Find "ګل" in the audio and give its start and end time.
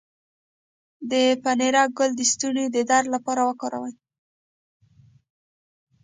1.97-2.11